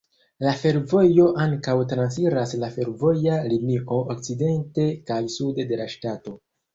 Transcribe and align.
La 0.45 0.51
fervojo 0.59 1.25
ankaŭ 1.41 1.75
transiras 1.91 2.53
la 2.63 2.69
fervoja 2.77 3.35
linio 3.51 3.99
okcidente 4.15 4.87
kaj 5.11 5.19
sude 5.35 5.67
de 5.73 5.79
la 5.83 5.87
ŝtato. 5.97 6.35